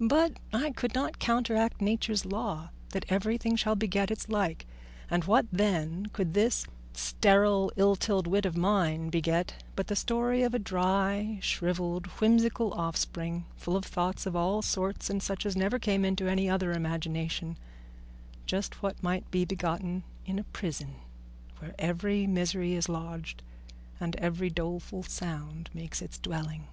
But 0.00 0.40
I 0.52 0.72
could 0.72 0.96
not 0.96 1.20
counteract 1.20 1.80
Nature's 1.80 2.24
law 2.26 2.70
that 2.88 3.04
everything 3.08 3.54
shall 3.54 3.76
beget 3.76 4.10
its 4.10 4.28
like; 4.28 4.66
and 5.08 5.22
what, 5.26 5.46
then, 5.52 6.06
could 6.06 6.34
this 6.34 6.66
sterile, 6.92 7.70
illtilled 7.76 8.26
wit 8.26 8.44
of 8.46 8.56
mine 8.56 9.10
beget 9.10 9.62
but 9.76 9.86
the 9.86 9.94
story 9.94 10.42
of 10.42 10.54
a 10.54 10.58
dry, 10.58 11.38
shrivelled, 11.40 12.06
whimsical 12.20 12.74
offspring, 12.74 13.44
full 13.54 13.76
of 13.76 13.84
thoughts 13.84 14.26
of 14.26 14.34
all 14.34 14.60
sorts 14.60 15.08
and 15.08 15.22
such 15.22 15.46
as 15.46 15.54
never 15.56 15.78
came 15.78 16.04
into 16.04 16.26
any 16.26 16.50
other 16.50 16.72
imagination 16.72 17.56
just 18.44 18.82
what 18.82 19.00
might 19.04 19.30
be 19.30 19.44
begotten 19.44 20.02
in 20.24 20.40
a 20.40 20.50
prison, 20.50 20.96
where 21.60 21.76
every 21.78 22.26
misery 22.26 22.72
is 22.74 22.88
lodged 22.88 23.40
and 24.00 24.16
every 24.16 24.50
doleful 24.50 25.04
sound 25.04 25.70
makes 25.72 26.02
its 26.02 26.18
dwelling? 26.18 26.66